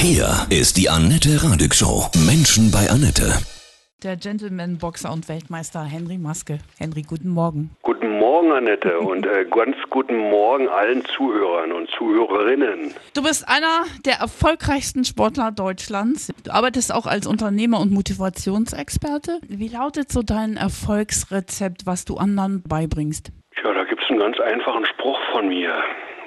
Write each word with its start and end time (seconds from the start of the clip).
Hier 0.00 0.46
ist 0.48 0.76
die 0.76 0.88
Annette 0.88 1.42
Radig 1.42 1.74
Show. 1.74 2.06
Menschen 2.24 2.70
bei 2.70 2.88
Annette. 2.88 3.32
Der 4.04 4.14
Gentleman-Boxer 4.14 5.12
und 5.12 5.28
Weltmeister 5.28 5.82
Henry 5.82 6.18
Maske. 6.18 6.60
Henry, 6.78 7.02
guten 7.02 7.30
Morgen. 7.30 7.76
Guten 7.82 8.16
Morgen, 8.16 8.52
Annette, 8.52 9.00
und 9.00 9.26
äh, 9.26 9.44
ganz 9.44 9.76
guten 9.90 10.16
Morgen 10.16 10.68
allen 10.68 11.04
Zuhörern 11.04 11.72
und 11.72 11.90
Zuhörerinnen. 11.90 12.94
Du 13.12 13.24
bist 13.24 13.48
einer 13.48 13.86
der 14.04 14.18
erfolgreichsten 14.20 15.04
Sportler 15.04 15.50
Deutschlands. 15.50 16.32
Du 16.44 16.52
arbeitest 16.52 16.94
auch 16.94 17.06
als 17.06 17.26
Unternehmer 17.26 17.80
und 17.80 17.90
Motivationsexperte. 17.90 19.40
Wie 19.48 19.68
lautet 19.68 20.12
so 20.12 20.22
dein 20.22 20.56
Erfolgsrezept, 20.56 21.86
was 21.86 22.04
du 22.04 22.18
anderen 22.18 22.62
beibringst? 22.62 23.32
Ja, 23.64 23.74
da 23.74 23.82
gibt 23.82 24.00
es 24.00 24.08
einen 24.10 24.20
ganz 24.20 24.38
einfachen 24.38 24.86
Spruch 24.86 25.18
von 25.32 25.48
mir. 25.48 25.74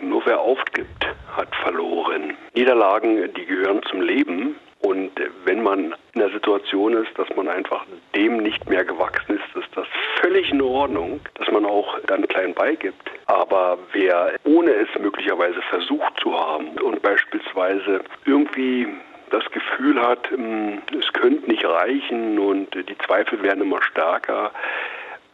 Nur 0.02 0.26
wer 0.26 0.40
aufgibt, 0.40 1.06
hat 1.36 1.56
verloren. 1.58 2.36
Niederlagen, 2.54 3.34
die 3.34 3.46
gehören 3.46 3.82
zum 3.84 4.02
Leben. 4.02 4.56
Und 4.80 5.12
wenn 5.46 5.62
man 5.62 5.94
in 6.14 6.20
der 6.20 6.32
Situation 6.32 6.94
ist, 6.94 7.12
dass 7.16 7.28
man 7.36 7.48
einfach 7.48 7.86
dem 8.16 8.38
nicht 8.38 8.68
mehr 8.68 8.84
gewachsen 8.84 9.36
ist, 9.36 9.56
ist 9.56 9.70
das 9.76 9.86
völlig 10.20 10.52
in 10.52 10.62
Ordnung, 10.62 11.20
dass 11.36 11.52
man 11.52 11.66
auch 11.66 12.00
dann 12.08 12.28
klein 12.28 12.56
beigibt. 12.56 13.12
Aber 13.28 13.78
wer 13.92 14.34
ohne 14.44 14.72
es 14.72 14.88
möglicherweise 15.00 15.62
versucht 15.70 16.20
zu 16.20 16.34
haben 16.34 16.70
und 16.81 17.02
beispielsweise 17.04 18.02
irgendwie 18.26 18.88
das 19.30 19.44
Gefühl 19.52 20.02
hat, 20.02 20.30
hm, 20.31 20.81
es 21.00 21.14
könnte 21.14 21.50
nicht 21.50 21.64
reichen 21.64 22.40
und 22.40 22.73
die 22.73 22.98
Zweifel 23.06 23.42
werden 23.44 23.62
immer 23.62 23.81
stärker 23.84 24.52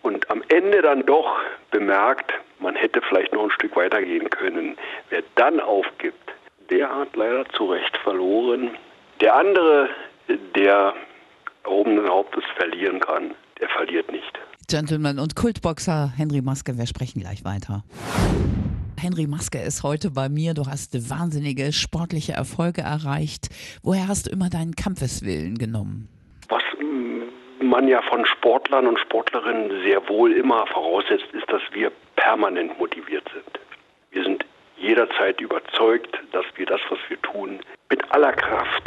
und 0.01 0.29
am 0.29 0.43
Ende 0.49 0.81
dann 0.81 1.05
doch 1.05 1.39
bemerkt, 1.71 2.33
man 2.59 2.75
hätte 2.75 3.01
vielleicht 3.07 3.33
noch 3.33 3.43
ein 3.43 3.51
Stück 3.51 3.75
weitergehen 3.75 4.29
können. 4.29 4.77
Wer 5.09 5.23
dann 5.35 5.59
aufgibt, 5.59 6.31
der 6.69 6.93
hat 6.93 7.15
leider 7.15 7.45
zu 7.49 7.65
Recht 7.65 7.95
verloren. 7.97 8.71
Der 9.21 9.35
andere, 9.35 9.89
der 10.55 10.93
erhobenen 11.63 12.07
Hauptes 12.09 12.43
verlieren 12.55 12.99
kann, 12.99 13.33
der 13.59 13.69
verliert 13.69 14.11
nicht. 14.11 14.39
Gentleman 14.67 15.19
und 15.19 15.35
Kultboxer 15.35 16.11
Henry 16.15 16.41
Maske, 16.41 16.77
wir 16.77 16.87
sprechen 16.87 17.21
gleich 17.21 17.45
weiter. 17.45 17.83
Henry 18.99 19.27
Maske 19.27 19.59
ist 19.59 19.83
heute 19.83 20.11
bei 20.11 20.27
mir. 20.27 20.53
Du 20.53 20.65
hast 20.65 21.09
wahnsinnige 21.09 21.71
sportliche 21.71 22.33
Erfolge 22.33 22.81
erreicht. 22.81 23.49
Woher 23.83 24.07
hast 24.07 24.27
du 24.27 24.31
immer 24.31 24.49
deinen 24.49 24.75
Kampfeswillen 24.75 25.57
genommen? 25.57 26.09
Was 27.77 27.83
man 27.83 27.91
ja 27.91 28.01
von 28.01 28.25
Sportlern 28.25 28.87
und 28.87 28.99
Sportlerinnen 28.99 29.83
sehr 29.83 30.09
wohl 30.09 30.31
immer 30.31 30.65
voraussetzt, 30.65 31.27
ist, 31.33 31.47
dass 31.47 31.61
wir 31.73 31.91
permanent 32.15 32.79
motiviert 32.79 33.29
sind. 33.31 33.59
Wir 34.09 34.23
sind 34.23 34.43
jederzeit 34.77 35.39
überzeugt, 35.39 36.17
dass 36.31 36.43
wir 36.55 36.65
das, 36.65 36.81
was 36.89 36.97
wir 37.07 37.21
tun, 37.21 37.59
mit 37.91 38.11
aller 38.11 38.33
Kraft 38.33 38.81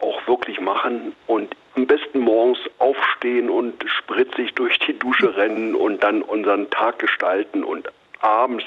auch 0.00 0.26
wirklich 0.26 0.60
machen 0.60 1.14
und 1.28 1.54
am 1.76 1.86
besten 1.86 2.18
morgens 2.18 2.58
aufstehen 2.78 3.48
und 3.48 3.80
spritzig 3.86 4.54
durch 4.54 4.76
die 4.80 4.98
Dusche 4.98 5.36
rennen 5.36 5.76
und 5.76 6.02
dann 6.02 6.22
unseren 6.22 6.68
Tag 6.70 6.98
gestalten 6.98 7.62
und 7.62 7.92
abends 8.22 8.64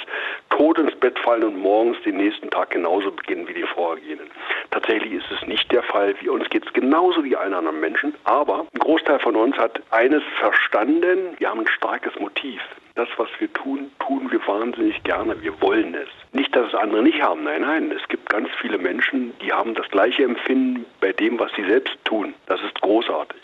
tot 0.52 0.78
ins 0.78 0.96
Bett 0.96 1.20
fallen 1.20 1.44
und 1.44 1.58
morgens 1.58 2.02
den 2.04 2.16
nächsten 2.16 2.50
Tag 2.50 2.70
genauso 2.70 3.12
beginnen 3.12 3.46
wie 3.50 3.56
die 3.56 3.64
vorhergehenden. 3.64 4.32
Tatsächlich 4.74 5.14
ist 5.14 5.30
es 5.30 5.48
nicht 5.48 5.72
der 5.72 5.84
Fall. 5.84 6.16
Wie 6.20 6.30
uns 6.30 6.50
geht 6.50 6.66
es 6.66 6.74
genauso 6.74 7.24
wie 7.24 7.36
allen 7.36 7.54
anderen 7.54 7.80
Menschen. 7.80 8.16
Aber 8.24 8.66
ein 8.74 8.80
Großteil 8.80 9.20
von 9.20 9.36
uns 9.36 9.56
hat 9.56 9.80
eines 9.92 10.24
verstanden. 10.40 11.36
Wir 11.38 11.52
haben 11.52 11.60
ein 11.60 11.68
starkes 11.68 12.20
Motiv. 12.20 12.60
Das, 12.96 13.08
was 13.18 13.30
wir 13.38 13.54
tun, 13.54 13.92
tun 14.00 14.32
wir 14.32 14.40
wahnsinnig 14.48 15.04
gerne. 15.04 15.40
Wir 15.44 15.62
wollen 15.62 15.94
es. 15.94 16.10
Nicht, 16.32 16.56
dass 16.56 16.70
es 16.70 16.74
andere 16.74 17.04
nicht 17.04 17.22
haben. 17.22 17.44
Nein, 17.44 17.62
nein. 17.62 17.92
Es 17.92 18.08
gibt 18.08 18.28
ganz 18.30 18.50
viele 18.62 18.80
Menschen, 18.80 19.38
die 19.42 19.54
haben 19.54 19.76
das 19.76 19.88
gleiche 19.90 20.24
Empfinden 20.24 20.88
bei 21.00 21.14
dem, 21.14 21.38
was 21.38 21.52
sie 21.56 21.66
selbst 21.66 21.96
tun. 22.04 22.34
Das 22.48 22.60
ist 22.64 22.82
großartig. 22.82 23.42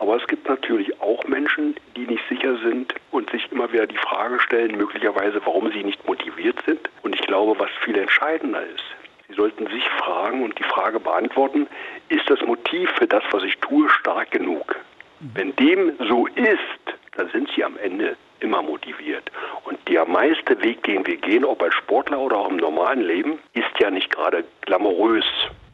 Aber 0.00 0.16
es 0.16 0.26
gibt 0.26 0.48
natürlich 0.48 1.00
auch 1.00 1.22
Menschen, 1.28 1.76
die 1.94 2.08
nicht 2.08 2.24
sicher 2.28 2.56
sind 2.58 2.92
und 3.12 3.30
sich 3.30 3.52
immer 3.52 3.72
wieder 3.72 3.86
die 3.86 3.98
Frage 3.98 4.40
stellen, 4.40 4.76
möglicherweise, 4.76 5.40
warum 5.44 5.70
sie 5.70 5.84
nicht 5.84 6.04
motiviert 6.08 6.58
sind. 6.66 6.80
Und 7.02 7.14
ich 7.14 7.22
glaube, 7.22 7.56
was 7.60 7.70
viel 7.84 7.96
entscheidender 7.96 8.62
ist, 8.62 8.84
sie 9.28 9.34
sollten 9.34 9.66
sich 9.66 9.88
fragen 9.88 10.42
und 10.42 10.58
die 10.58 10.64
Frage 10.64 11.00
beantworten, 11.00 11.66
ist 12.08 12.28
das 12.28 12.40
Motiv 12.42 12.90
für 12.92 13.06
das, 13.06 13.22
was 13.30 13.42
ich 13.42 13.56
tue, 13.58 13.88
stark 13.88 14.30
genug? 14.30 14.76
Wenn 15.20 15.54
dem 15.56 15.92
so 16.08 16.26
ist, 16.26 16.98
dann 17.16 17.28
sind 17.30 17.50
sie 17.54 17.64
am 17.64 17.76
Ende 17.78 18.16
immer 18.40 18.62
motiviert. 18.62 19.30
Und 19.64 19.78
der 19.88 20.04
meiste 20.06 20.60
Weg, 20.62 20.82
den 20.84 21.06
wir 21.06 21.16
gehen, 21.16 21.44
ob 21.44 21.62
als 21.62 21.74
Sportler 21.74 22.18
oder 22.18 22.36
auch 22.36 22.50
im 22.50 22.56
normalen 22.56 23.02
Leben, 23.02 23.38
ist 23.54 23.70
ja 23.80 23.90
nicht 23.90 24.10
gerade 24.10 24.44
glamourös. 24.62 25.24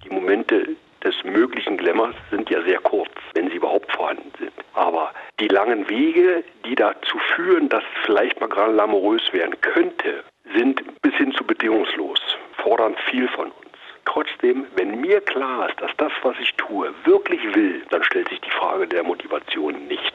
Die 0.05 0.11
Momente 0.11 0.69
des 1.03 1.25
möglichen 1.25 1.77
Glamours 1.77 2.15
sind 2.31 2.49
ja 2.51 2.63
sehr 2.63 2.79
kurz, 2.79 3.11
wenn 3.35 3.49
sie 3.49 3.57
überhaupt 3.57 3.91
vorhanden 3.93 4.31
sind. 4.39 4.53
Aber 4.75 5.13
die 5.41 5.49
langen 5.49 5.89
Wege, 5.89 6.45
die 6.65 6.77
dazu 6.77 7.19
führen, 7.35 7.69
dass 7.69 7.83
es 7.83 8.07
vielleicht 8.07 8.41
mal 8.41 8.49
gerade 8.49 8.73
glamourös 8.73 9.33
werden 9.33 9.61
könnte, 9.61 10.23
sind 10.55 10.83
bis 11.03 11.15
hin 11.15 11.33
zu 11.33 11.45
bedingungslos, 11.45 12.02
fordern 12.73 12.95
viel 13.11 13.29
von 13.29 13.47
uns. 13.47 13.57
Trotzdem, 14.05 14.67
wenn 14.77 15.01
mir 15.01 15.21
klar 15.21 15.69
ist, 15.69 15.81
dass 15.81 15.91
das, 15.99 16.13
was 16.23 16.35
ich 16.41 16.53
tue, 16.55 16.93
wirklich 17.05 17.41
will, 17.55 17.83
dann 17.91 18.03
stellt 18.03 18.29
sich 18.31 18.41
die 18.41 18.51
Frage 18.51 18.89
der 18.89 19.05
Motivation 19.05 19.87
nicht. 19.87 20.13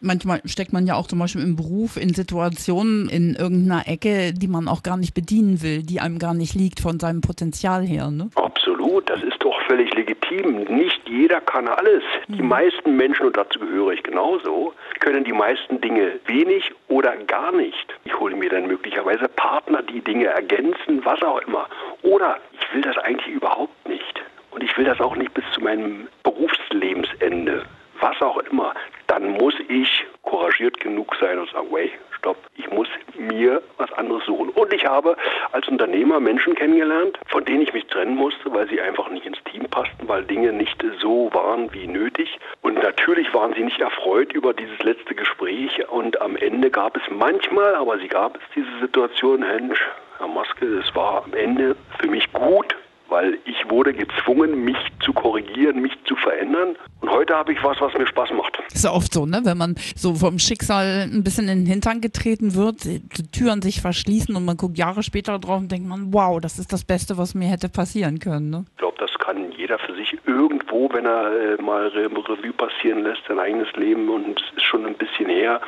Manchmal 0.00 0.40
steckt 0.46 0.72
man 0.72 0.86
ja 0.86 0.94
auch 0.94 1.06
zum 1.06 1.18
Beispiel 1.18 1.42
im 1.42 1.56
Beruf 1.56 1.96
in 1.96 2.14
Situationen 2.14 3.08
in 3.10 3.34
irgendeiner 3.34 3.86
Ecke, 3.86 4.32
die 4.32 4.48
man 4.48 4.66
auch 4.66 4.82
gar 4.82 4.96
nicht 4.96 5.14
bedienen 5.14 5.62
will, 5.62 5.82
die 5.82 6.00
einem 6.00 6.18
gar 6.18 6.32
nicht 6.32 6.54
liegt 6.54 6.80
von 6.80 6.98
seinem 6.98 7.20
Potenzial 7.20 7.84
her. 7.84 8.10
Ne? 8.10 8.30
Absolut, 8.34 9.08
das 9.10 9.22
ist 9.22 9.39
völlig 9.70 9.94
legitim. 9.94 10.64
Nicht 10.64 11.08
jeder 11.08 11.40
kann 11.40 11.68
alles. 11.68 12.02
Die 12.26 12.42
meisten 12.42 12.96
Menschen, 12.96 13.26
und 13.26 13.36
dazu 13.36 13.60
gehöre 13.60 13.92
ich 13.92 14.02
genauso, 14.02 14.74
können 14.98 15.22
die 15.22 15.32
meisten 15.32 15.80
Dinge 15.80 16.18
wenig 16.26 16.72
oder 16.88 17.16
gar 17.16 17.52
nicht. 17.52 17.94
Ich 18.04 18.18
hole 18.18 18.34
mir 18.34 18.50
dann 18.50 18.66
möglicherweise 18.66 19.28
Partner, 19.28 19.80
die 19.82 20.00
Dinge 20.00 20.26
ergänzen, 20.26 21.04
was 21.04 21.22
auch 21.22 21.40
immer. 21.42 21.68
Oder 22.02 22.38
ich 22.52 22.74
will 22.74 22.82
das 22.82 22.98
eigentlich 22.98 23.32
überhaupt 23.32 23.88
nicht. 23.88 24.20
Und 24.50 24.64
ich 24.64 24.76
will 24.76 24.86
das 24.86 25.00
auch 25.00 25.14
nicht 25.14 25.32
bis 25.34 25.44
zu 25.52 25.60
meinem 25.60 26.08
Berufslebensende. 26.24 27.62
Was 28.00 28.20
auch 28.22 28.38
immer. 28.50 28.74
Dann 29.06 29.30
muss 29.30 29.54
ich 29.68 30.04
couragiert 30.22 30.80
genug 30.80 31.14
sein 31.20 31.38
und 31.38 31.48
sagen, 31.50 31.68
wait, 31.70 31.92
stopp, 32.18 32.38
ich 32.56 32.68
muss 32.70 32.88
mir 33.16 33.62
anderes 34.00 34.24
suchen. 34.26 34.48
Und 34.50 34.72
ich 34.72 34.84
habe 34.86 35.16
als 35.52 35.68
Unternehmer 35.68 36.18
Menschen 36.18 36.54
kennengelernt, 36.54 37.18
von 37.26 37.44
denen 37.44 37.62
ich 37.62 37.72
mich 37.72 37.86
trennen 37.86 38.16
musste, 38.16 38.52
weil 38.52 38.68
sie 38.68 38.80
einfach 38.80 39.08
nicht 39.10 39.26
ins 39.26 39.42
Team 39.44 39.64
passten, 39.70 40.08
weil 40.08 40.24
Dinge 40.24 40.52
nicht 40.52 40.82
so 41.00 41.30
waren 41.32 41.72
wie 41.72 41.86
nötig. 41.86 42.38
Und 42.62 42.82
natürlich 42.82 43.32
waren 43.32 43.54
sie 43.54 43.62
nicht 43.62 43.80
erfreut 43.80 44.32
über 44.32 44.52
dieses 44.52 44.78
letzte 44.82 45.14
Gespräch. 45.14 45.88
Und 45.88 46.20
am 46.20 46.36
Ende 46.36 46.70
gab 46.70 46.96
es 46.96 47.02
manchmal, 47.10 47.76
aber 47.76 47.98
sie 47.98 48.08
gab 48.08 48.36
es 48.36 48.42
diese 48.56 48.80
Situation, 48.80 49.44
Mensch, 49.70 49.86
Herr 50.18 50.26
Maske, 50.26 50.66
es 50.78 50.94
war 50.96 51.22
am 51.24 51.34
Ende 51.34 51.76
für 52.00 52.08
mich 52.08 52.32
gut, 52.32 52.74
weil 53.10 53.38
ich 53.44 53.68
wurde 53.68 53.92
gezwungen, 53.92 54.64
mich 54.64 54.76
zu 55.04 55.12
korrigieren, 55.12 55.82
mich 55.82 55.92
zu 56.04 56.16
verändern. 56.16 56.76
Und 57.00 57.10
heute 57.10 57.34
habe 57.34 57.52
ich 57.52 57.62
was, 57.62 57.80
was 57.80 57.92
mir 57.94 58.06
Spaß 58.06 58.30
macht. 58.32 58.58
Ist 58.72 58.84
ja 58.84 58.92
oft 58.92 59.12
so, 59.12 59.26
ne? 59.26 59.40
wenn 59.44 59.58
man 59.58 59.74
so 59.96 60.14
vom 60.14 60.38
Schicksal 60.38 61.08
ein 61.12 61.24
bisschen 61.24 61.48
in 61.48 61.64
den 61.64 61.66
Hintern 61.66 62.00
getreten 62.00 62.54
wird, 62.54 62.84
die 62.84 63.30
Türen 63.32 63.62
sich 63.62 63.80
verschließen 63.80 64.34
und 64.36 64.44
man 64.44 64.56
guckt 64.56 64.78
Jahre 64.78 65.02
später 65.02 65.38
drauf 65.38 65.58
und 65.58 65.72
denkt 65.72 65.88
man, 65.88 66.12
wow, 66.12 66.40
das 66.40 66.58
ist 66.58 66.72
das 66.72 66.84
Beste, 66.84 67.18
was 67.18 67.34
mir 67.34 67.48
hätte 67.48 67.68
passieren 67.68 68.18
können. 68.18 68.50
Ne? 68.50 68.64
Ich 68.72 68.78
glaube, 68.78 68.96
das 68.98 69.12
kann 69.18 69.52
jeder 69.52 69.78
für 69.78 69.94
sich 69.94 70.16
irgendwo, 70.26 70.88
wenn 70.92 71.06
er 71.06 71.58
äh, 71.58 71.62
mal 71.62 71.88
Revue 71.88 72.52
passieren 72.52 73.02
lässt, 73.02 73.22
sein 73.28 73.38
eigenes 73.38 73.72
Leben 73.74 74.08
und 74.08 74.40
es 74.40 74.56
ist 74.56 74.64
schon 74.64 74.86
ein 74.86 74.94
bisschen 74.94 75.28
her, 75.28 75.60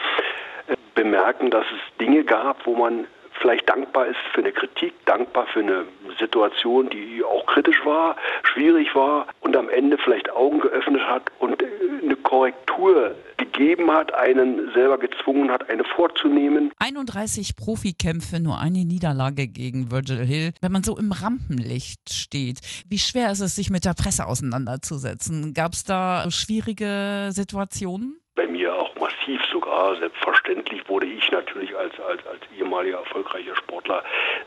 äh, 0.68 0.76
bemerken, 0.94 1.50
dass 1.50 1.64
es 1.66 1.98
Dinge 1.98 2.24
gab, 2.24 2.66
wo 2.66 2.76
man 2.76 3.06
vielleicht 3.42 3.68
dankbar 3.68 4.06
ist 4.06 4.16
für 4.32 4.40
eine 4.40 4.52
Kritik, 4.52 4.94
dankbar 5.04 5.46
für 5.52 5.60
eine 5.60 5.84
Situation, 6.18 6.88
die 6.88 7.22
auch 7.22 7.44
kritisch 7.46 7.84
war, 7.84 8.16
schwierig 8.44 8.94
war 8.94 9.26
und 9.40 9.56
am 9.56 9.68
Ende 9.68 9.98
vielleicht 9.98 10.30
Augen 10.30 10.60
geöffnet 10.60 11.02
hat 11.02 11.30
und 11.40 11.62
eine 12.02 12.16
Korrektur 12.16 13.14
gegeben 13.36 13.90
hat, 13.90 14.14
einen 14.14 14.72
selber 14.72 14.98
gezwungen 14.98 15.50
hat, 15.50 15.68
eine 15.68 15.84
vorzunehmen. 15.84 16.70
31 16.78 17.56
Profikämpfe, 17.56 18.40
nur 18.40 18.58
eine 18.58 18.84
Niederlage 18.84 19.48
gegen 19.48 19.90
Virgil 19.90 20.24
Hill. 20.24 20.52
Wenn 20.60 20.72
man 20.72 20.84
so 20.84 20.96
im 20.96 21.12
Rampenlicht 21.12 22.12
steht, 22.12 22.60
wie 22.88 22.98
schwer 22.98 23.32
ist 23.32 23.40
es, 23.40 23.56
sich 23.56 23.70
mit 23.70 23.84
der 23.84 23.94
Presse 23.94 24.26
auseinanderzusetzen? 24.26 25.52
Gab 25.52 25.72
es 25.72 25.84
da 25.84 26.30
schwierige 26.30 27.30
Situationen? 27.32 28.21
Bei 28.42 28.48
mir 28.48 28.74
auch 28.74 28.92
massiv 28.96 29.40
sogar. 29.52 29.94
Selbstverständlich 29.98 30.88
wurde 30.88 31.06
ich 31.06 31.30
natürlich 31.30 31.76
als, 31.76 31.92
als, 32.00 32.26
als 32.26 32.40
ehemaliger 32.58 32.98
erfolgreicher 32.98 33.54
Sportler 33.54 34.02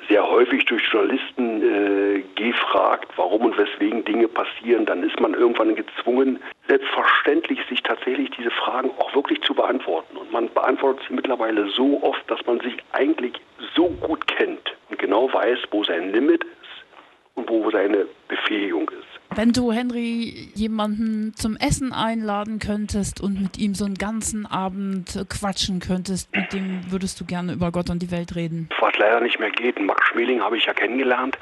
sehr 0.09 0.29
häufig 0.29 0.65
durch 0.65 0.83
Journalisten 0.91 1.61
äh, 1.61 2.23
gefragt, 2.35 3.09
warum 3.15 3.43
und 3.43 3.57
weswegen 3.57 4.03
Dinge 4.03 4.27
passieren. 4.27 4.85
Dann 4.85 5.01
ist 5.01 5.17
man 5.21 5.33
irgendwann 5.33 5.75
gezwungen, 5.75 6.43
selbstverständlich 6.67 7.59
sich 7.69 7.83
tatsächlich 7.83 8.29
diese 8.31 8.51
Fragen 8.51 8.91
auch 8.99 9.15
wirklich 9.15 9.41
zu 9.43 9.53
beantworten. 9.53 10.17
Und 10.17 10.29
man 10.29 10.49
beantwortet 10.53 11.05
sie 11.07 11.13
mittlerweile 11.13 11.69
so 11.69 12.03
oft, 12.03 12.29
dass 12.29 12.45
man 12.45 12.59
sich 12.59 12.75
eigentlich 12.91 13.35
so 13.77 13.87
gut 14.01 14.27
kennt 14.27 14.75
und 14.89 14.99
genau 14.99 15.31
weiß, 15.31 15.59
wo 15.71 15.85
sein 15.85 16.11
Limit 16.11 16.43
ist 16.43 17.35
und 17.35 17.49
wo 17.49 17.71
seine 17.71 18.07
Befähigung 18.27 18.89
ist. 18.89 19.14
Wenn 19.35 19.51
du, 19.51 19.73
Henry, 19.73 20.47
jemanden 20.53 21.33
zum 21.35 21.57
Essen 21.57 21.91
einladen 21.91 22.59
könntest 22.59 23.19
und 23.19 23.41
mit 23.41 23.57
ihm 23.57 23.75
so 23.75 23.83
einen 23.83 23.95
ganzen 23.95 24.45
Abend 24.45 25.25
quatschen 25.29 25.81
könntest, 25.81 26.33
mit 26.33 26.53
dem 26.53 26.89
würdest 26.89 27.19
du 27.19 27.25
gerne 27.25 27.51
über 27.51 27.73
Gott 27.73 27.89
und 27.89 28.01
die 28.01 28.11
Welt 28.11 28.35
reden? 28.35 28.69
Was 28.79 28.97
leider 28.97 29.19
nicht 29.19 29.37
mehr 29.37 29.51
geht. 29.51 29.77
Max 29.81 30.07
Schmeling 30.07 30.41
habe 30.41 30.55
ich 30.55 30.65
ja 30.65 30.73
kennengelernt. 30.73 31.37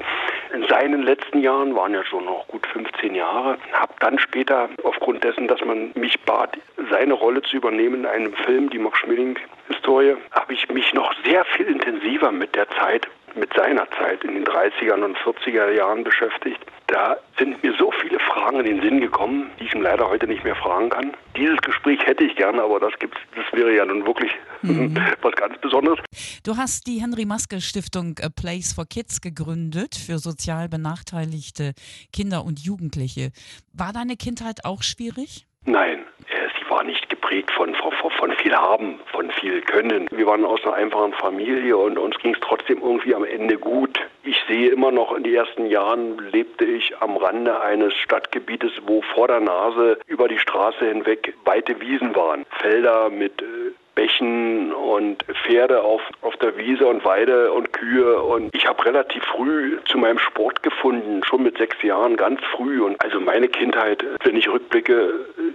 In 0.52 0.66
seinen 0.66 1.02
letzten 1.02 1.38
Jahren 1.38 1.76
waren 1.76 1.94
ja 1.94 2.04
schon 2.04 2.24
noch 2.24 2.48
gut 2.48 2.66
15 2.66 3.14
Jahre. 3.14 3.58
Habe 3.72 3.94
dann 4.00 4.18
später, 4.18 4.68
aufgrund 4.82 5.22
dessen, 5.22 5.46
dass 5.46 5.60
man 5.64 5.92
mich 5.94 6.20
bat, 6.22 6.58
seine 6.90 7.14
Rolle 7.14 7.42
zu 7.42 7.56
übernehmen 7.56 8.00
in 8.00 8.06
einem 8.06 8.32
Film, 8.44 8.70
die 8.70 8.78
Max 8.78 8.98
Schmeling-Historie, 8.98 10.16
habe 10.32 10.52
ich 10.52 10.68
mich 10.68 10.92
noch 10.94 11.14
sehr 11.24 11.44
viel 11.44 11.66
intensiver 11.66 12.32
mit 12.32 12.56
der 12.56 12.68
Zeit 12.70 13.06
mit 13.36 13.52
seiner 13.54 13.88
Zeit 13.92 14.22
in 14.24 14.34
den 14.34 14.44
30er 14.44 15.02
und 15.02 15.16
40er 15.18 15.70
Jahren 15.72 16.04
beschäftigt. 16.04 16.60
Da 16.86 17.16
sind 17.38 17.62
mir 17.62 17.74
so 17.78 17.90
viele 18.00 18.18
Fragen 18.20 18.60
in 18.60 18.66
den 18.66 18.82
Sinn 18.82 19.00
gekommen, 19.00 19.50
die 19.58 19.64
ich 19.64 19.74
ihm 19.74 19.82
leider 19.82 20.08
heute 20.08 20.26
nicht 20.26 20.44
mehr 20.44 20.54
fragen 20.54 20.90
kann. 20.90 21.16
Dieses 21.36 21.58
Gespräch 21.58 21.98
hätte 22.06 22.24
ich 22.24 22.36
gerne, 22.36 22.62
aber 22.62 22.78
das 22.78 22.92
gibt's, 22.98 23.18
das 23.34 23.44
wäre 23.52 23.74
ja 23.74 23.84
nun 23.84 24.06
wirklich 24.06 24.30
mhm. 24.62 24.96
was 25.22 25.32
ganz 25.34 25.58
Besonderes. 25.58 25.98
Du 26.44 26.56
hast 26.56 26.86
die 26.86 27.00
Henry 27.00 27.24
Maske 27.24 27.60
Stiftung 27.60 28.16
A 28.22 28.28
Place 28.28 28.72
for 28.74 28.84
Kids 28.86 29.20
gegründet 29.20 29.94
für 29.94 30.18
sozial 30.18 30.68
benachteiligte 30.68 31.72
Kinder 32.12 32.44
und 32.44 32.60
Jugendliche. 32.60 33.30
War 33.72 33.92
deine 33.92 34.16
Kindheit 34.16 34.64
auch 34.64 34.82
schwierig? 34.82 35.46
Nein, 35.64 36.04
sie 36.28 36.70
war 36.70 36.84
nicht 36.84 37.08
geprägt 37.34 37.50
von, 37.52 37.74
von, 37.74 38.10
von 38.10 38.32
viel 38.32 38.54
Haben, 38.54 39.00
von 39.12 39.30
viel 39.32 39.60
Können. 39.62 40.08
Wir 40.10 40.26
waren 40.26 40.44
aus 40.44 40.64
einer 40.64 40.74
einfachen 40.74 41.12
Familie 41.14 41.76
und 41.76 41.98
uns 41.98 42.16
ging 42.18 42.34
es 42.34 42.40
trotzdem 42.40 42.80
irgendwie 42.80 43.14
am 43.14 43.24
Ende 43.24 43.58
gut. 43.58 43.98
Ich 44.22 44.40
sehe 44.46 44.70
immer 44.70 44.92
noch, 44.92 45.12
in 45.16 45.24
den 45.24 45.34
ersten 45.34 45.66
Jahren 45.66 46.18
lebte 46.30 46.64
ich 46.64 46.96
am 47.00 47.16
Rande 47.16 47.60
eines 47.60 47.94
Stadtgebietes, 47.94 48.72
wo 48.86 49.02
vor 49.02 49.28
der 49.28 49.40
Nase 49.40 49.98
über 50.06 50.28
die 50.28 50.38
Straße 50.38 50.86
hinweg 50.86 51.34
weite 51.44 51.80
Wiesen 51.80 52.14
waren. 52.14 52.44
Felder 52.60 53.10
mit 53.10 53.42
äh, 53.42 53.72
Bächen 53.94 54.72
und 54.72 55.24
Pferde 55.44 55.82
auf, 55.82 56.02
auf 56.22 56.36
der 56.36 56.56
Wiese 56.56 56.86
und 56.86 57.04
Weide 57.04 57.52
und 57.52 57.72
Kühe. 57.72 58.20
Und 58.20 58.54
ich 58.54 58.66
habe 58.66 58.84
relativ 58.84 59.22
früh 59.24 59.78
zu 59.86 59.98
meinem 59.98 60.18
Sport 60.18 60.62
gefunden, 60.62 61.22
schon 61.24 61.42
mit 61.42 61.58
sechs 61.58 61.80
Jahren, 61.82 62.16
ganz 62.16 62.40
früh. 62.56 62.80
Und 62.82 63.02
also 63.02 63.20
meine 63.20 63.48
Kindheit, 63.48 64.04
wenn 64.24 64.36
ich 64.36 64.48
rückblicke, 64.48 65.12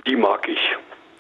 die 0.08 0.16
mag 0.16 0.48
ich. 0.48 0.78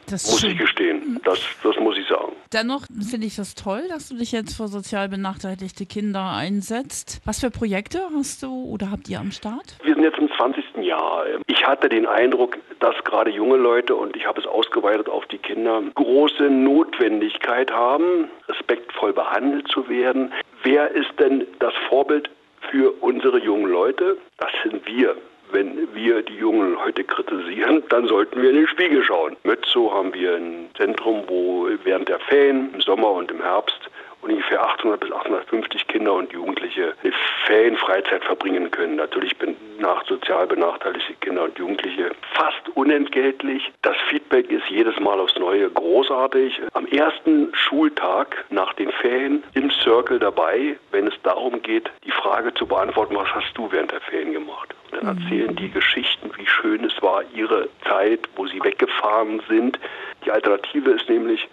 Das 0.09 0.29
muss 0.29 0.43
ich 0.43 0.57
gestehen. 0.57 1.19
Das, 1.23 1.39
das 1.63 1.77
muss 1.77 1.97
ich 1.97 2.07
sagen. 2.07 2.33
Dennoch 2.51 2.85
finde 3.09 3.27
ich 3.27 3.35
das 3.35 3.53
toll, 3.55 3.83
dass 3.89 4.09
du 4.09 4.17
dich 4.17 4.31
jetzt 4.31 4.57
für 4.57 4.67
sozial 4.67 5.07
benachteiligte 5.09 5.85
Kinder 5.85 6.31
einsetzt. 6.31 7.21
Was 7.25 7.39
für 7.41 7.51
Projekte 7.51 8.01
hast 8.15 8.41
du 8.43 8.63
oder 8.65 8.91
habt 8.91 9.07
ihr 9.09 9.19
am 9.19 9.31
Start? 9.31 9.77
Wir 9.83 9.93
sind 9.93 10.03
jetzt 10.03 10.17
im 10.17 10.29
20. 10.35 10.65
Jahr. 10.81 11.25
Ich 11.47 11.65
hatte 11.65 11.89
den 11.89 12.05
Eindruck, 12.07 12.57
dass 12.79 12.95
gerade 13.03 13.29
junge 13.29 13.57
Leute, 13.57 13.95
und 13.95 14.15
ich 14.15 14.25
habe 14.25 14.41
es 14.41 14.47
ausgeweitet 14.47 15.09
auf 15.09 15.25
die 15.27 15.37
Kinder, 15.37 15.81
große 15.95 16.43
Notwendigkeit 16.49 17.71
haben, 17.71 18.29
respektvoll 18.47 19.13
behandelt 19.13 19.67
zu 19.67 19.87
werden. 19.89 20.31
Wer 20.63 20.91
ist 20.91 21.11
denn 21.19 21.45
das 21.59 21.73
Vorbild 21.87 22.29
für 22.71 22.91
unsere 23.01 23.39
jungen 23.39 23.71
Leute? 23.71 24.17
Das 24.37 24.49
sind 24.63 24.85
wir 24.85 25.15
wenn 25.51 25.93
wir 25.93 26.21
die 26.21 26.35
jungen 26.35 26.73
Leute 26.73 27.03
kritisieren, 27.03 27.83
dann 27.89 28.07
sollten 28.07 28.41
wir 28.41 28.49
in 28.49 28.57
den 28.57 28.67
Spiegel 28.67 29.03
schauen. 29.03 29.35
Mötzow 29.43 29.91
haben 29.91 30.13
wir 30.13 30.35
ein 30.35 30.69
Zentrum, 30.77 31.23
wo 31.27 31.67
während 31.83 32.09
der 32.09 32.19
Ferien 32.19 32.73
im 32.73 32.81
Sommer 32.81 33.11
und 33.11 33.31
im 33.31 33.41
Herbst 33.41 33.89
ungefähr 34.21 34.61
800 34.63 34.99
bis 34.99 35.11
850 35.11 35.87
Kinder 35.87 36.13
und 36.13 36.31
Jugendliche 36.31 36.93
eine 37.03 37.13
Ferienfreizeit 37.45 38.23
verbringen 38.23 38.69
können. 38.71 38.95
Natürlich 38.95 39.37
bin 39.37 39.55
nach 39.79 40.05
sozial 40.05 40.47
benachteiligte 40.47 41.13
Kinder 41.21 41.43
und 41.43 41.57
Jugendliche 41.57 42.11
fast 42.33 42.69
unentgeltlich. 42.75 43.71
Das 43.81 43.95
Feedback 44.09 44.51
ist 44.51 44.67
jedes 44.69 44.99
Mal 44.99 45.19
aufs 45.19 45.37
Neue 45.37 45.69
großartig. 45.69 46.59
Am 46.73 46.85
ersten 46.87 47.49
Schultag 47.53 48.45
nach 48.49 48.73
den 48.73 48.91
Ferien 48.91 49.43
im 49.53 49.71
Circle 49.71 50.19
dabei, 50.19 50.77
wenn 50.91 51.07
es 51.07 51.13
darum 51.23 51.61
geht, 51.61 51.89
die 52.05 52.11
Frage 52.11 52.53
zu 52.53 52.67
beantworten, 52.67 53.15
was 53.15 53.33
hast 53.33 53.57
du 53.57 53.71
während 53.71 53.91
der 53.91 54.01
Ferien 54.01 54.33
gemacht? 54.33 54.75
Dann 54.99 55.17
erzählen 55.17 55.55
die 55.55 55.69
Geschichten, 55.69 56.29
wie 56.35 56.45
schön 56.45 56.83
es 56.83 57.01
war, 57.01 57.23
ihre 57.33 57.69
Zeit, 57.83 58.27
wo 58.35 58.45
sie 58.47 58.61
weggefahren 58.61 59.41
sind. 59.47 59.79
Die 60.25 60.31
Alternative 60.31 60.91
ist 60.91 61.07
nämlich, 61.07 61.47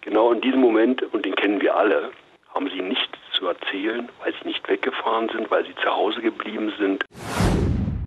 genau 0.00 0.32
in 0.32 0.40
diesem 0.40 0.60
Moment, 0.60 1.02
und 1.12 1.26
den 1.26 1.34
kennen 1.34 1.60
wir 1.60 1.76
alle, 1.76 2.10
haben 2.54 2.70
sie 2.70 2.80
nichts 2.80 3.18
zu 3.36 3.46
erzählen, 3.46 4.08
weil 4.20 4.32
sie 4.40 4.48
nicht 4.48 4.66
weggefahren 4.68 5.28
sind, 5.28 5.50
weil 5.50 5.66
sie 5.66 5.74
zu 5.82 5.90
Hause 5.90 6.22
geblieben 6.22 6.72
sind. 6.78 7.04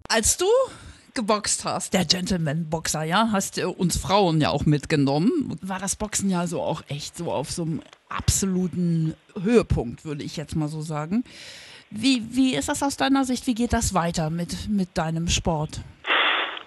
Als 0.09 0.37
du 0.37 0.47
geboxt 1.13 1.63
hast, 1.63 1.93
der 1.93 2.05
Gentleman-Boxer, 2.05 3.03
ja, 3.03 3.29
hast 3.31 3.57
du 3.57 3.69
uns 3.69 3.97
Frauen 3.97 4.41
ja 4.41 4.49
auch 4.49 4.65
mitgenommen, 4.65 5.59
war 5.61 5.77
das 5.77 5.95
Boxen 5.95 6.31
ja 6.31 6.47
so 6.47 6.59
auch 6.59 6.81
echt 6.87 7.15
so 7.15 7.31
auf 7.31 7.51
so 7.51 7.63
einem 7.63 7.81
absoluten 8.09 9.13
Höhepunkt, 9.39 10.05
würde 10.05 10.23
ich 10.23 10.37
jetzt 10.37 10.55
mal 10.55 10.69
so 10.69 10.81
sagen. 10.81 11.23
Wie, 11.91 12.23
wie 12.31 12.55
ist 12.55 12.69
das 12.69 12.81
aus 12.83 12.95
deiner 12.95 13.25
Sicht? 13.25 13.45
Wie 13.47 13.53
geht 13.53 13.73
das 13.73 13.93
weiter 13.93 14.29
mit, 14.29 14.69
mit 14.69 14.97
deinem 14.97 15.27
Sport? 15.27 15.81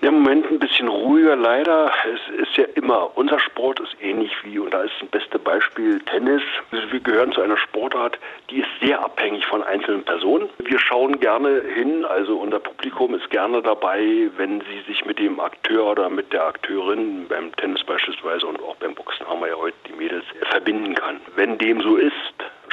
Im 0.03 0.17
Moment 0.17 0.45
ein 0.51 0.59
bisschen 0.59 0.87
ruhiger, 0.87 1.35
leider. 1.35 1.91
Es 2.05 2.43
ist 2.47 2.59
ja 2.59 2.65
immer, 2.75 3.17
unser 3.17 3.41
Sport 3.41 3.81
ist 3.81 3.97
ähnlich 4.03 4.31
wie, 4.43 4.59
und 4.59 4.75
da 4.75 4.83
ist 4.83 4.93
das 5.01 5.09
beste 5.09 5.39
Beispiel 5.39 5.99
Tennis. 6.01 6.43
Wir 6.91 7.01
gehören 7.01 7.33
zu 7.33 7.41
einer 7.41 7.57
Sportart, 7.57 8.19
die 8.51 8.59
ist 8.59 8.69
sehr 8.83 9.03
abhängig 9.03 9.47
von 9.47 9.63
einzelnen 9.63 10.05
Personen. 10.05 10.51
Wir 10.59 10.79
schauen 10.79 11.19
gerne 11.21 11.63
hin, 11.75 12.05
also 12.05 12.37
unser 12.37 12.59
Publikum 12.59 13.15
ist 13.15 13.31
gerne 13.31 13.63
dabei, 13.63 14.29
wenn 14.37 14.61
sie 14.61 14.83
sich 14.87 15.07
mit 15.07 15.19
dem 15.19 15.41
Akteur 15.41 15.87
oder 15.87 16.11
mit 16.11 16.35
der 16.35 16.49
Akteurin, 16.49 17.27
beim 17.27 17.57
Tennis 17.57 17.83
beispielsweise 17.85 18.47
und 18.47 18.63
auch 18.63 18.77
beim 18.77 18.95
Boxen 18.95 19.27
haben 19.27 19.41
wir 19.41 19.49
ja 19.49 19.57
heute 19.57 19.77
die 19.89 19.95
Mädels, 19.95 20.27
verbinden 20.51 20.95
kann. 20.95 21.23
Wenn 21.35 21.57
dem 21.57 21.81
so 21.81 21.97
ist, 21.97 22.13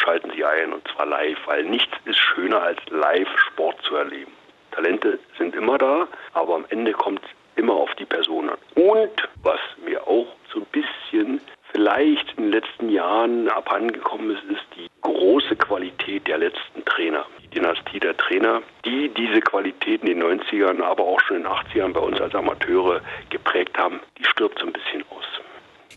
schalten 0.01 0.31
sie 0.35 0.43
ein 0.43 0.73
und 0.73 0.87
zwar 0.87 1.05
live, 1.05 1.37
weil 1.45 1.63
nichts 1.65 1.93
ist 2.05 2.17
schöner 2.17 2.61
als 2.61 2.79
live 2.89 3.29
Sport 3.47 3.81
zu 3.83 3.95
erleben. 3.95 4.31
Talente 4.71 5.19
sind 5.37 5.55
immer 5.55 5.77
da, 5.77 6.07
aber 6.33 6.55
am 6.55 6.65
Ende 6.69 6.93
kommt 6.93 7.21
es 7.23 7.29
immer 7.55 7.73
auf 7.73 7.93
die 7.95 8.05
Person 8.05 8.49
an. 8.49 8.57
Und 8.75 9.29
was 9.43 9.59
mir 9.85 10.01
auch 10.07 10.27
so 10.51 10.59
ein 10.59 10.65
bisschen 10.71 11.41
vielleicht 11.71 12.37
in 12.37 12.45
den 12.45 12.51
letzten 12.51 12.89
Jahren 12.89 13.47
abhandengekommen 13.49 14.31
ist, 14.31 14.43
ist 14.43 14.65
die 14.75 14.89
große 15.01 15.55
Qualität 15.55 16.27
der 16.27 16.37
letzten 16.37 16.83
Trainer. 16.85 17.25
Die 17.41 17.59
Dynastie 17.59 17.99
der 17.99 18.15
Trainer, 18.17 18.61
die 18.85 19.09
diese 19.09 19.41
Qualität 19.41 20.01
in 20.03 20.07
den 20.07 20.23
90ern, 20.23 20.81
aber 20.81 21.03
auch 21.03 21.19
schon 21.21 21.37
in 21.37 21.43
den 21.43 21.51
80ern 21.51 21.93
bei 21.93 21.99
uns 21.99 22.19
als 22.19 22.35
Amateure 22.35 23.01
geprägt 23.29 23.77
haben, 23.77 23.99
die 24.17 24.25
stirbt 24.25 24.59
so 24.59 24.65
ein 24.65 24.73
bisschen 24.73 25.03
aus. 25.09 25.25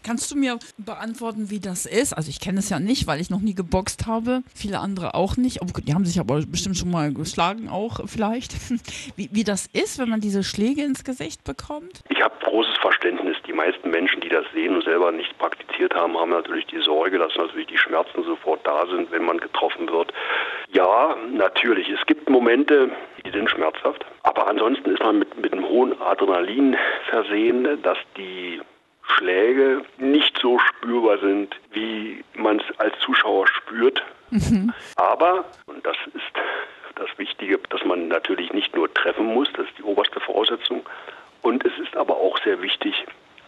Kannst 0.02 0.30
du 0.30 0.36
mir 0.36 0.58
beantworten, 0.78 1.50
wie 1.50 1.60
das 1.60 1.86
ist? 1.86 2.12
Also 2.12 2.30
ich 2.30 2.40
kenne 2.40 2.58
es 2.58 2.70
ja 2.70 2.78
nicht, 2.78 3.06
weil 3.06 3.20
ich 3.20 3.30
noch 3.30 3.40
nie 3.40 3.54
geboxt 3.54 4.06
habe. 4.06 4.42
Viele 4.54 4.80
andere 4.80 5.14
auch 5.14 5.36
nicht. 5.36 5.60
Die 5.86 5.94
haben 5.94 6.04
sich 6.04 6.20
aber 6.20 6.40
bestimmt 6.46 6.76
schon 6.76 6.90
mal 6.90 7.12
geschlagen, 7.12 7.68
auch 7.68 8.00
vielleicht. 8.06 8.54
Wie, 9.16 9.28
wie 9.32 9.44
das 9.44 9.66
ist, 9.72 9.98
wenn 9.98 10.08
man 10.08 10.20
diese 10.20 10.42
Schläge 10.42 10.82
ins 10.82 11.04
Gesicht 11.04 11.44
bekommt? 11.44 12.02
Ich 12.08 12.20
habe 12.22 12.34
großes 12.42 12.76
Verständnis. 12.80 13.36
Die 13.46 13.52
meisten 13.52 13.90
Menschen, 13.90 14.20
die 14.20 14.28
das 14.28 14.44
sehen 14.54 14.74
und 14.74 14.84
selber 14.84 15.12
nicht 15.12 15.36
praktiziert 15.38 15.94
haben, 15.94 16.16
haben 16.16 16.30
natürlich 16.30 16.66
die 16.66 16.80
Sorge, 16.80 17.18
dass 17.18 17.34
natürlich 17.36 17.66
die 17.68 17.78
Schmerzen 17.78 18.22
sofort 18.24 18.66
da 18.66 18.86
sind, 18.86 19.10
wenn 19.10 19.24
man 19.24 19.38
getroffen 19.38 19.88
wird. 19.88 20.12
Ja, 20.72 21.16
natürlich. 21.32 21.88
Es 21.88 22.04
gibt 22.06 22.28
Momente, 22.28 22.90
die 23.24 23.30
sind 23.30 23.50
schmerzhaft. 23.50 24.04
Aber 24.22 24.48
ansonsten 24.48 24.90
ist 24.90 25.02
man 25.02 25.18
mit, 25.18 25.36
mit 25.40 25.52
einem 25.52 25.66
hohen 25.68 26.00
Adrenalin 26.00 26.76
versehen, 27.10 27.82
dass 27.82 27.98
die 28.16 28.60
Schläge 29.06 29.82
nicht 29.98 30.38
so 30.40 30.58
spürbar 30.58 31.18
sind, 31.18 31.54
wie 31.72 32.24
man 32.34 32.60
es 32.60 32.78
als 32.78 32.98
Zuschauer 33.00 33.46
spürt. 33.48 34.02
Mhm. 34.30 34.72
Aber, 34.96 35.44
und 35.66 35.84
das 35.86 35.96
ist 36.14 36.22
das 36.96 37.08
Wichtige, 37.18 37.58
dass 37.70 37.84
man 37.84 38.08
natürlich 38.08 38.52
nicht 38.52 38.74
nur 38.74 38.92
treffen 38.92 39.26
muss, 39.26 39.48
das 39.54 39.66
ist 39.66 39.78
die 39.78 39.82
oberste 39.82 40.20
Voraussetzung. 40.20 40.82
Und 41.42 41.64
es 41.64 41.72
ist 41.78 41.96
aber 41.96 42.16
auch 42.16 42.38
sehr 42.42 42.60
wichtig, 42.62 42.94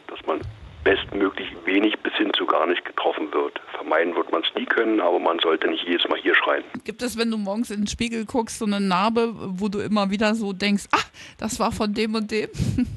dass 0.08 0.24
man 0.26 0.40
bestmöglich 0.84 1.48
wenig 1.64 1.98
bis 2.00 2.12
hin 2.14 2.32
zu 2.36 2.46
gar 2.46 2.66
nicht 2.66 2.84
getroffen 2.84 3.32
wird. 3.32 3.60
Vermeiden 3.72 4.14
wird 4.14 4.30
man 4.30 4.42
es 4.42 4.54
nie 4.54 4.66
können, 4.66 5.00
aber 5.00 5.18
man 5.18 5.40
sollte 5.40 5.68
nicht 5.68 5.84
jedes 5.84 6.06
Mal 6.08 6.18
hier 6.20 6.34
schreien. 6.36 6.62
Gibt 6.84 7.02
es, 7.02 7.18
wenn 7.18 7.30
du 7.30 7.38
morgens 7.38 7.70
in 7.70 7.80
den 7.80 7.86
Spiegel 7.88 8.24
guckst, 8.24 8.58
so 8.58 8.66
eine 8.66 8.80
Narbe, 8.80 9.32
wo 9.34 9.68
du 9.68 9.80
immer 9.80 10.10
wieder 10.10 10.36
so 10.36 10.52
denkst, 10.52 10.84
ah, 10.92 11.02
das 11.38 11.58
war 11.58 11.72
von 11.72 11.92
dem 11.92 12.14
und 12.14 12.30
dem? 12.30 12.50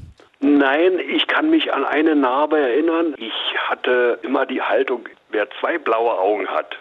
Nein, 0.59 0.99
ich 0.99 1.25
kann 1.27 1.49
mich 1.49 1.71
an 1.73 1.85
eine 1.85 2.17
Narbe 2.17 2.59
erinnern. 2.59 3.15
Ich 3.17 3.33
hatte 3.69 4.19
immer 4.23 4.45
die 4.45 4.61
Haltung, 4.61 5.07
wer 5.29 5.49
zwei 5.61 5.77
blaue 5.77 6.11
Augen 6.11 6.49
hat, 6.49 6.77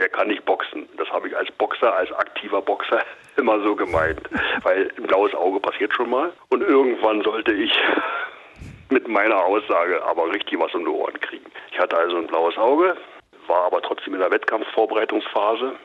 der 0.00 0.08
kann 0.08 0.26
nicht 0.26 0.44
boxen. 0.44 0.88
Das 0.96 1.08
habe 1.10 1.28
ich 1.28 1.36
als 1.36 1.52
Boxer, 1.52 1.94
als 1.94 2.10
aktiver 2.10 2.60
Boxer 2.60 3.00
immer 3.36 3.60
so 3.60 3.76
gemeint. 3.76 4.20
Weil 4.64 4.90
ein 4.96 5.04
blaues 5.04 5.32
Auge 5.36 5.60
passiert 5.60 5.94
schon 5.94 6.10
mal. 6.10 6.32
Und 6.48 6.62
irgendwann 6.62 7.22
sollte 7.22 7.52
ich 7.52 7.72
mit 8.88 9.06
meiner 9.06 9.40
Aussage 9.44 10.02
aber 10.04 10.28
richtig 10.34 10.58
was 10.58 10.74
um 10.74 10.84
die 10.84 10.90
Ohren 10.90 11.20
kriegen. 11.20 11.46
Ich 11.70 11.78
hatte 11.78 11.96
also 11.96 12.16
ein 12.16 12.26
blaues 12.26 12.58
Auge, 12.58 12.96
war 13.46 13.66
aber 13.66 13.82
trotzdem 13.82 14.14
in 14.14 14.20
der 14.20 14.32
Wettkampfvorbereitungsphase 14.32 15.76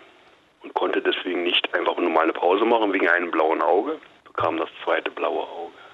und 0.63 0.73
konnte 0.73 1.03
deswegen 1.03 1.43
nicht 1.43 1.71
einfach 1.75 1.97
nur 1.97 2.09
mal 2.09 2.23
eine 2.23 2.33
Pause 2.33 2.65
machen 2.65 2.91
wegen 2.93 3.07
einem 3.07 3.29
blauen 3.29 3.61
Auge 3.61 3.99
kam 4.37 4.57
das 4.57 4.69
zweite 4.83 5.11
blaue 5.11 5.43
Auge. 5.43 5.84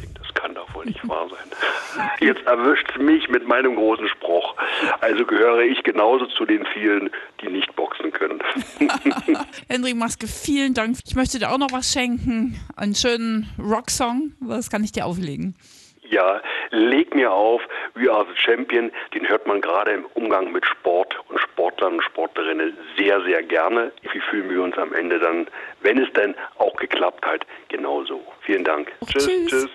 Denke, 0.00 0.20
das 0.22 0.32
kann 0.34 0.54
doch 0.54 0.72
wohl 0.74 0.86
nicht 0.86 1.06
wahr 1.08 1.28
sein. 1.28 2.10
Jetzt 2.20 2.46
erwischt 2.46 2.90
es 2.94 3.00
mich 3.00 3.28
mit 3.28 3.46
meinem 3.46 3.76
großen 3.76 4.08
Spruch. 4.08 4.54
Also 5.00 5.24
gehöre 5.24 5.60
ich 5.60 5.82
genauso 5.82 6.26
zu 6.26 6.46
den 6.46 6.64
vielen, 6.72 7.10
die 7.40 7.48
nicht 7.48 7.74
boxen 7.76 8.12
können. 8.12 8.42
Henry 9.68 9.94
Maske, 9.94 10.26
vielen 10.26 10.74
Dank. 10.74 10.96
Ich 11.04 11.14
möchte 11.14 11.38
dir 11.38 11.50
auch 11.50 11.58
noch 11.58 11.72
was 11.72 11.92
schenken. 11.92 12.58
Einen 12.76 12.94
schönen 12.94 13.48
Rocksong. 13.58 14.32
Was 14.40 14.70
kann 14.70 14.84
ich 14.84 14.92
dir 14.92 15.06
auflegen? 15.06 15.54
Ja, 16.10 16.42
leg 16.70 17.14
mir 17.14 17.30
auf, 17.30 17.62
We 17.94 18.10
Are 18.10 18.26
the 18.26 18.36
Champion, 18.36 18.90
den 19.14 19.28
hört 19.28 19.46
man 19.46 19.60
gerade 19.60 19.92
im 19.92 20.06
Umgang 20.14 20.50
mit 20.50 20.66
Sport 20.66 21.16
und 21.28 21.38
Sportlern 21.40 21.94
und 21.94 22.02
Sportlerinnen 22.02 22.76
sehr, 22.98 23.22
sehr 23.22 23.44
gerne. 23.44 23.92
Wie 24.12 24.18
fühlen 24.18 24.50
wir 24.50 24.62
uns 24.62 24.76
am 24.76 24.92
Ende 24.92 25.20
dann, 25.20 25.46
wenn 25.82 25.98
es 25.98 26.12
denn 26.14 26.34
auch 26.58 26.74
geklappt 26.76 27.24
hat, 27.24 27.46
genauso. 27.68 28.20
Vielen 28.40 28.64
Dank. 28.64 28.90
tschüss. 29.06 29.26
tschüss. 29.46 29.70